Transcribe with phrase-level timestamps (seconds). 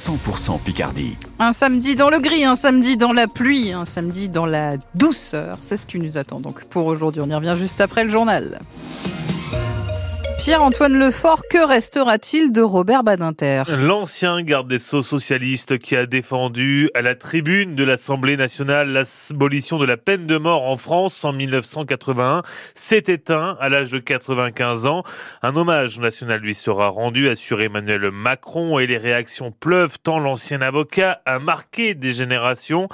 [0.00, 1.14] 100% Picardie.
[1.38, 5.58] Un samedi dans le gris, un samedi dans la pluie, un samedi dans la douceur.
[5.60, 7.20] C'est ce qui nous attend donc pour aujourd'hui.
[7.22, 8.60] On y revient juste après le journal.
[10.40, 13.64] Pierre-Antoine Lefort, que restera-t-il de Robert Badinter?
[13.68, 19.76] L'ancien garde des Sceaux socialiste qui a défendu à la tribune de l'Assemblée nationale l'abolition
[19.76, 22.40] de la peine de mort en France en 1981
[22.74, 25.02] s'est éteint à l'âge de 95 ans.
[25.42, 30.62] Un hommage national lui sera rendu, assure Emmanuel Macron, et les réactions pleuvent tant l'ancien
[30.62, 32.88] avocat a marqué des générations.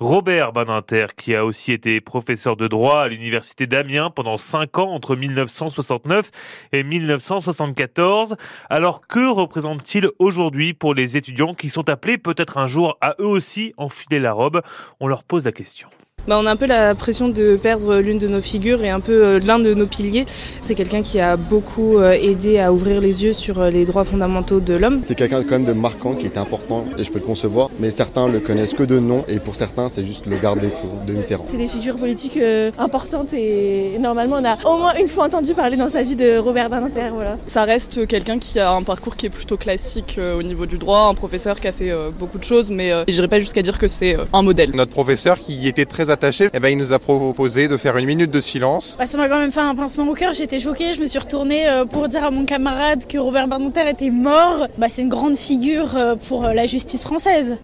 [0.00, 4.90] Robert Badinter, qui a aussi été professeur de droit à l'université d'Amiens pendant 5 ans
[4.90, 6.32] entre 1969
[6.72, 8.36] et 1974.
[8.70, 13.26] Alors que représente-t-il aujourd'hui pour les étudiants qui sont appelés peut-être un jour à eux
[13.26, 14.62] aussi enfiler la robe?
[15.00, 15.88] On leur pose la question.
[16.28, 19.00] Bah, on a un peu la pression de perdre l'une de nos figures et un
[19.00, 20.26] peu euh, l'un de nos piliers.
[20.60, 24.04] C'est quelqu'un qui a beaucoup euh, aidé à ouvrir les yeux sur euh, les droits
[24.04, 25.00] fondamentaux de l'homme.
[25.02, 27.90] C'est quelqu'un quand même de marquant qui est important et je peux le concevoir, mais
[27.90, 30.92] certains le connaissent que de nom et pour certains c'est juste le garde des Sceaux
[31.06, 31.44] de Mitterrand.
[31.46, 32.38] C'est des figures politiques
[32.76, 36.36] importantes et normalement on a au moins une fois entendu parler dans sa vie de
[36.36, 37.08] Robert Badinter.
[37.14, 37.38] Voilà.
[37.46, 41.08] Ça reste quelqu'un qui a un parcours qui est plutôt classique au niveau du droit,
[41.08, 43.88] un professeur qui a fait beaucoup de choses, mais je n'irai pas jusqu'à dire que
[43.88, 44.72] c'est un modèle.
[44.74, 48.06] Notre professeur qui était très attaché, eh ben, il nous a proposé de faire une
[48.06, 48.96] minute de silence.
[48.98, 51.18] Bah, ça m'a quand même fait un pincement au cœur, j'étais choquée, je me suis
[51.18, 54.66] retournée euh, pour dire à mon camarade que Robert Badinter était mort.
[54.78, 57.58] Bah, c'est une grande figure euh, pour euh, la justice française.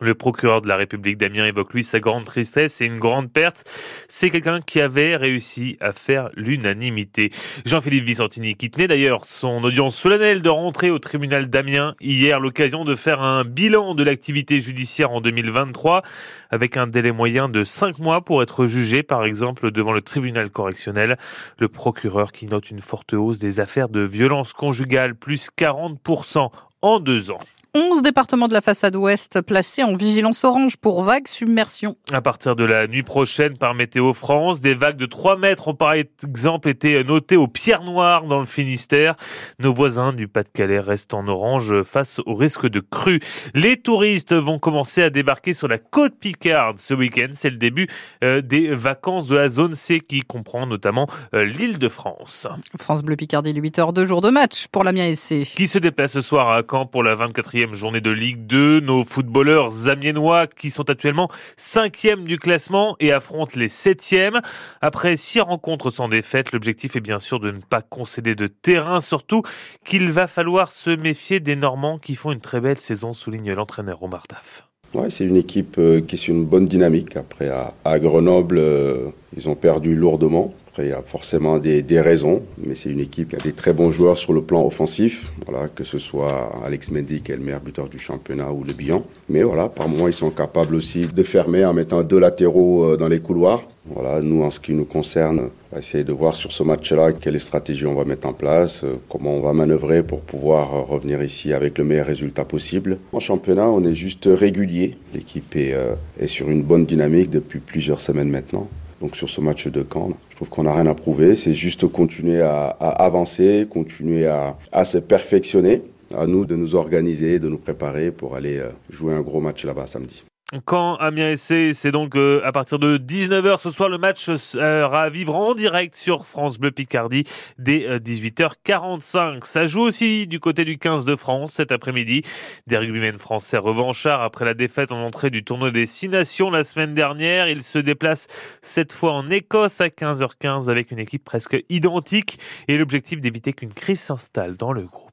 [0.00, 3.64] Le procureur de la République d'Amiens évoque lui sa grande tristesse et une grande perte.
[4.08, 7.30] C'est quelqu'un qui avait réussi à faire l'unanimité.
[7.64, 12.84] Jean-Philippe Vicentini, qui tenait d'ailleurs son audience solennelle de rentrée au tribunal d'Amiens hier, l'occasion
[12.84, 16.02] de faire un bilan de l'activité judiciaire en 2023,
[16.50, 20.50] avec un délai moyen de 5 mois pour être jugé, par exemple, devant le tribunal
[20.50, 21.16] correctionnel.
[21.58, 26.50] Le procureur qui note une forte hausse des affaires de violence conjugale, plus 40%
[26.82, 27.40] en deux ans.
[27.76, 31.94] 11 départements de la façade ouest placés en vigilance orange pour vagues submersion.
[32.10, 35.74] À partir de la nuit prochaine par Météo France, des vagues de 3 mètres ont
[35.74, 39.14] par exemple été notées aux Pierres Noires dans le Finistère.
[39.58, 43.20] Nos voisins du Pas-de-Calais restent en orange face au risque de crue.
[43.52, 47.28] Les touristes vont commencer à débarquer sur la côte Picarde ce week-end.
[47.32, 47.88] C'est le début
[48.24, 52.48] euh, des vacances de la zone C qui comprend notamment euh, l'île de France.
[52.78, 55.44] France Bleu Picardie, 8 heures, de jour de match pour l'Amiens SC.
[55.54, 58.80] Qui se déplace ce soir à Caen pour la 24e journée de Ligue 2.
[58.80, 64.40] Nos footballeurs amiénois qui sont actuellement cinquièmes du classement et affrontent les septièmes.
[64.80, 69.00] Après six rencontres sans défaite, l'objectif est bien sûr de ne pas concéder de terrain,
[69.00, 69.42] surtout
[69.84, 74.02] qu'il va falloir se méfier des Normands qui font une très belle saison, souligne l'entraîneur
[74.02, 74.66] Omar Daf.
[74.94, 77.16] Ouais, c'est une équipe euh, qui est une bonne dynamique.
[77.16, 82.74] Après, à, Grenoble, euh, ils ont perdu lourdement il y a forcément des, raisons, mais
[82.74, 85.84] c'est une équipe qui a des très bons joueurs sur le plan offensif, voilà, que
[85.84, 89.04] ce soit Alex Mendy, qui est le meilleur buteur du championnat, ou Le Bihan.
[89.28, 92.96] Mais voilà, par moments, ils sont capables aussi de fermer en mettant deux latéraux euh,
[92.96, 93.62] dans les couloirs.
[93.98, 97.12] Voilà, nous, en ce qui nous concerne, on va essayer de voir sur ce match-là
[97.12, 100.80] quelles stratégies on va mettre en place, euh, comment on va manœuvrer pour pouvoir euh,
[100.82, 102.98] revenir ici avec le meilleur résultat possible.
[103.12, 104.98] En championnat, on est juste régulier.
[105.14, 105.74] L'équipe est,
[106.20, 108.68] est sur une bonne dynamique depuis plusieurs semaines maintenant.
[109.00, 111.36] Donc sur ce match de Caen, je trouve qu'on n'a rien à prouver.
[111.36, 115.82] C'est juste continuer à, avancer, continuer à, à, se perfectionner.
[116.14, 119.64] À nous de nous organiser, de nous préparer pour aller euh, jouer un gros match
[119.64, 120.24] là-bas samedi.
[120.64, 125.02] Quand Amiens SC, c'est donc euh, à partir de 19h ce soir, le match sera
[125.02, 127.24] à vivre en direct sur France Bleu Picardie
[127.58, 129.18] dès 18h45.
[129.18, 132.22] Euh, Ça joue aussi du côté du 15 de France cet après-midi.
[132.68, 136.62] Des rugbymen français revanchards après la défaite en entrée du tournoi des Six Nations la
[136.62, 137.48] semaine dernière.
[137.48, 138.28] Ils se déplacent
[138.62, 142.38] cette fois en Écosse à 15h15 avec une équipe presque identique
[142.68, 145.05] et l'objectif d'éviter qu'une crise s'installe dans le groupe.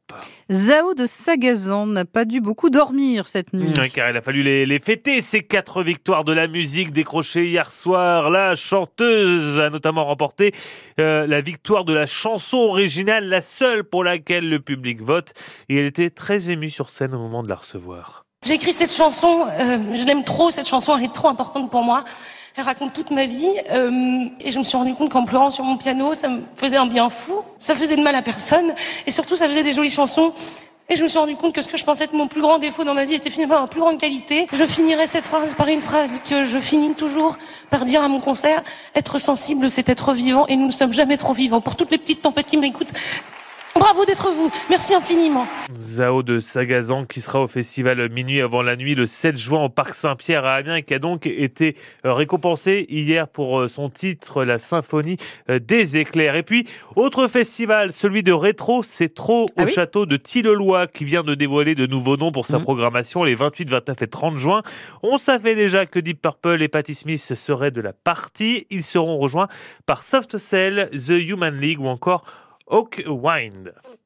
[0.52, 3.74] Zao de Sagazan n'a pas dû beaucoup dormir cette nuit.
[3.94, 8.30] car il a fallu les, fêter, ces quatre victoires de la musique décrochées hier soir.
[8.30, 10.54] La chanteuse a notamment remporté
[11.00, 15.34] euh, la victoire de la chanson originale, la seule pour laquelle le public vote.
[15.70, 18.26] Et elle était très émue sur scène au moment de la recevoir.
[18.46, 21.84] J'ai écrit cette chanson, euh, je l'aime trop, cette chanson elle est trop importante pour
[21.84, 22.04] moi.
[22.56, 25.64] Elle raconte toute ma vie euh, et je me suis rendu compte qu'en pleurant sur
[25.64, 28.76] mon piano, ça me faisait un bien fou, ça faisait de mal à personne
[29.08, 30.34] et surtout ça faisait des jolies chansons.
[30.88, 32.60] Et je me suis rendu compte que ce que je pensais être mon plus grand
[32.60, 34.48] défaut dans ma vie était finalement ma plus grande qualité.
[34.54, 37.38] Je finirai cette phrase par une phrase que je finis toujours
[37.72, 38.64] par dire à mon concert.
[38.94, 41.62] Être sensible, c'est être vivant et nous ne sommes jamais trop vivants.
[41.62, 42.94] Pour toutes les petites tempêtes qui m'écoutent,
[43.94, 44.50] à vous d'être vous.
[44.70, 45.46] Merci infiniment.
[45.76, 49.70] Zao de Sagazan qui sera au festival Minuit avant la nuit le 7 juin au
[49.70, 51.76] Parc Saint-Pierre à Amiens et qui a donc été
[52.06, 55.18] euh, récompensé hier pour euh, son titre La Symphonie
[55.50, 56.36] euh, des éclairs.
[56.36, 60.88] Et puis, autre festival, celui de Rétro, c'est trop Ah au oui château de Tilleloy
[60.94, 62.64] qui vient de dévoiler de nouveaux noms pour sa Mhm.
[62.64, 64.64] programmation les 28, 29 et 30 juin.
[65.04, 68.66] On savait déjà que Deep Purple et Patti Smith seraient de la partie.
[68.72, 69.48] Ils seront rejoints
[69.86, 72.24] par Soft Cell, The Human League ou encore
[72.74, 73.72] Oak Wind.